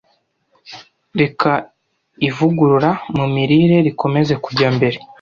[1.19, 1.49] Reka
[2.27, 4.97] ivugurura mu mirire rikomeze kujya mbere